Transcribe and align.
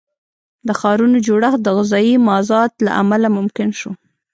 د 0.67 0.69
ښارونو 0.79 1.17
جوړښت 1.27 1.59
د 1.63 1.67
غذایي 1.77 2.15
مازاد 2.27 2.71
له 2.85 2.91
امله 3.01 3.27
ممکن 3.37 3.69
شو. 3.79 3.91